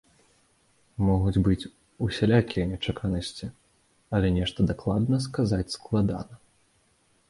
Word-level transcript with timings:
Могуць 1.07 1.43
быць 1.47 1.69
усялякія 2.07 2.65
нечаканасці, 2.73 3.53
але 4.17 4.27
нешта 4.41 4.59
дакладна 4.75 5.25
сказаць 5.31 5.67
складана. 5.81 6.35